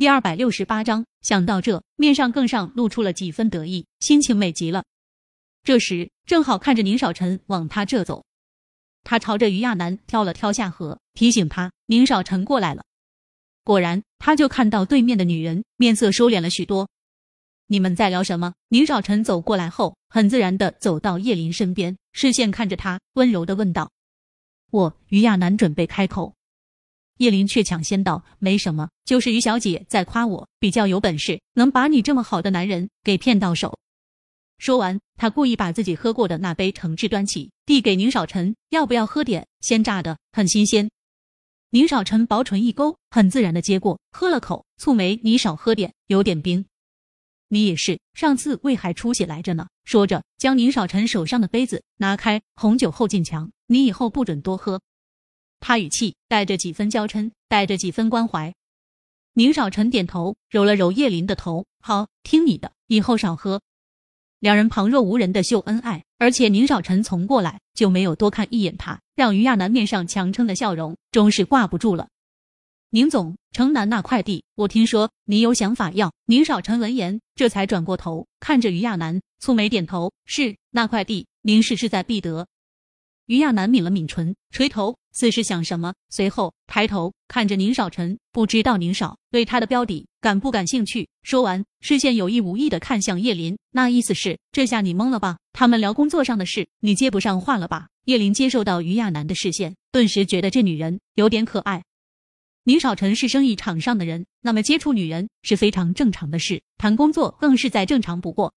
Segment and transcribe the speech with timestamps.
[0.00, 4.82] 第二百六十八章，想到这，面上更上露出了几分得意，心情美极了。
[5.62, 8.24] 这时正好看着宁少臣往他这走，
[9.04, 12.82] 他朝着于亚楠挑了挑下颌，提醒他宁少臣过来了。
[13.62, 16.88] 果然，他就看到对面的女人面色收敛了许多。
[17.66, 18.54] 你们在聊什么？
[18.70, 23.92] 宁少臣走过来后，很自然的走到叶林身边，视线看着他，温柔的问道
[24.72, 26.34] ：“我。”于亚楠准备开口。
[27.20, 33.78] 叶林却抢先道：“没什么，就是于小姐在夸我比较有本事，能把你这么好的男人给骗到手。”
[34.56, 40.16] 说完，他故意把自己喝过的那杯橙汁端起，递给宁少臣：“要不要喝点鲜榨的？
[40.32, 40.90] 很新鲜。”
[41.68, 46.64] 宁少臣薄唇一勾，很自然的接过，喝了口，蹙眉：“你少喝点，有点冰。”
[47.52, 49.66] 你也是，上次胃还出血来着呢。
[49.84, 54.80] 说着，将宁少臣手上的杯子拿开，红酒后劲强，你以后不准多喝。
[55.60, 58.52] 他语气带着几分娇嗔，带着几分关怀。
[59.34, 63.60] 宁少臣点头，揉了揉叶林的头，好，听你的，以后少喝。
[64.40, 72.08] 两人旁若无人的秀恩爱，而且宁少臣从过来就没有多看一眼他，让于亚楠面上强撑的笑容终是挂不住了。
[72.88, 76.12] 宁总，城南那块地，我听说你有想法要。
[76.24, 82.48] 宁少臣闻言，这才转过头看着于亚楠，蹙眉点头，是那块地，宁氏势在必得。
[83.30, 91.08] 于亚楠抿了抿唇，垂头，似是想什么，随后抬头看着宁少臣，不知道宁少对他的标底感不感兴趣。
[91.22, 95.38] 说完，视线有意无意的看向叶林，那意思是，这下你懵了吧？
[95.52, 97.86] 他们聊工作上的事，你接不上话了吧？
[98.06, 101.84] 叶林接受到于亚楠的视线，顿时觉得这女人有点可爱。
[102.64, 108.52] 宁少臣是生意场上的人，那么接触女人是非常正常的事，谈工作更是再正常不过。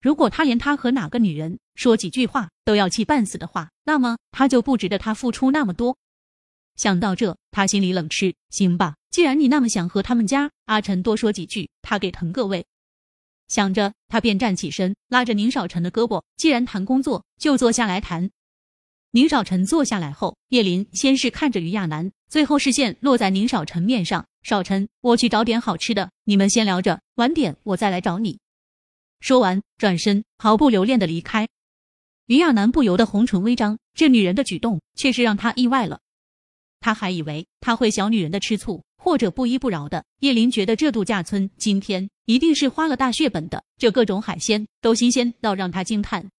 [0.00, 5.96] 如果他连他和哪个女人说几句话都要气半死的话，那么他就不值得他付出那么多。
[6.76, 8.34] 想到这，他心里冷嗤。
[8.48, 12.64] 行吧，既然你那么想和他们家阿晨多说几句，他给腾个位。
[13.48, 16.22] 想着，他便站起身，拉着宁少臣的胳膊。
[16.36, 18.30] 既然谈工作，就坐下来谈。
[19.10, 24.24] 宁少臣坐下来后，叶林先是看着于亚楠，最后视线落在宁少臣面上。
[24.42, 28.38] 少臣，我去找点好吃的，你们先聊着，晚点我再来找你。
[29.20, 31.48] 说完，转身毫不留恋的离开。
[32.26, 36.00] 于亚楠不由得红唇微张，这女人的举动却是让他意外了。
[36.80, 40.04] 他还以为他会小女人的吃醋，或者不依不饶的。
[40.20, 46.30] 叶林觉得这度假村今天一定是花了大血本的，这各种海鲜都新鲜到让他惊叹。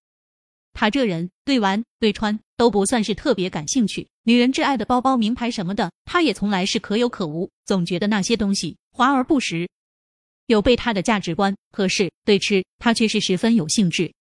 [0.74, 9.70] 他这人对玩对穿都不算是特别感兴趣，女人挚爱的包包、名牌什么的，他也从来是可有可无，总觉得那些东西华而不实。
[10.52, 14.14] 有悖他的价值观，可是对吃他却是十分有兴致。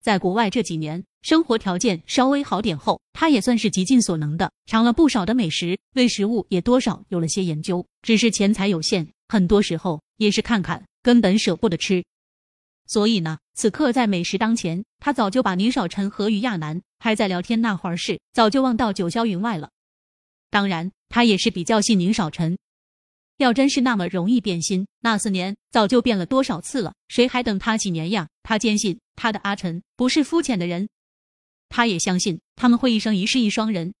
[0.00, 7.84] 在国外这几年，生活条件稍微好点后，他也算是极尽所能的尝了不少的美食，对食物也多少有了些研究。
[8.02, 12.04] 只是钱财有限，很多时候也是看看，根本舍不得吃。
[12.86, 19.70] 所以呢，此刻在美食当前，他早就把宁少臣和于亚楠还在聊天那会儿事，早就忘到九霄云外了。
[20.48, 22.56] 当然，他也是比较信宁少臣。
[23.38, 28.28] 要真是那么容易变心，那四年早就变了多少次了，谁还等他几年呀？
[28.42, 30.88] 他坚信他的阿晨不是肤浅的人，
[31.68, 33.94] 他也相信他们会一生一世一双人。